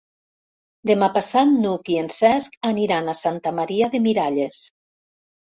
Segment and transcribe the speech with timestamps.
[0.91, 4.65] Demà passat n'Hug i en Cesc aniran a Santa Maria de Miralles.